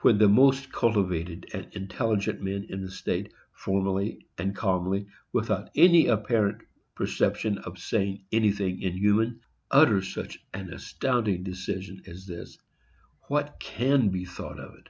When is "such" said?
10.00-10.38